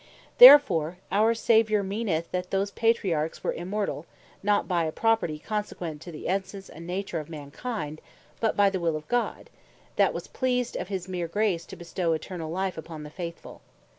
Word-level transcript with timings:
Therefore 0.39 0.97
our 1.11 1.35
Saviour 1.35 1.83
meaneth, 1.83 2.31
that 2.31 2.49
those 2.49 2.71
Patriarchs 2.71 3.43
were 3.43 3.53
Immortall; 3.53 4.05
not 4.41 4.67
by 4.67 4.85
a 4.85 4.91
property 4.91 5.37
consequent 5.37 6.01
to 6.01 6.11
the 6.11 6.27
essence, 6.27 6.69
and 6.69 6.87
nature 6.87 7.19
of 7.19 7.29
mankind, 7.29 8.01
but 8.39 8.57
by 8.57 8.71
the 8.71 8.79
will 8.79 8.95
of 8.95 9.07
God, 9.07 9.51
that 9.97 10.11
was 10.11 10.25
pleased 10.25 10.75
of 10.75 10.87
his 10.87 11.07
mere 11.07 11.27
grace, 11.27 11.67
to 11.67 11.75
bestow 11.75 12.13
Eternall 12.15 12.49
Life 12.49 12.79
upon 12.79 13.03
the 13.03 13.11
faithfull. 13.11 13.61